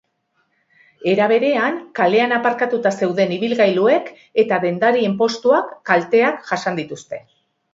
[1.11, 4.09] Era berean, kalean aparkatuta zeuden ibilgailuek
[4.45, 7.23] eta dendarien postuek kalteak jasan dituzte.